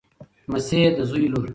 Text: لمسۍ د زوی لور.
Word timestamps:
لمسۍ 0.49 0.79
د 0.97 0.99
زوی 1.09 1.27
لور. 1.33 1.47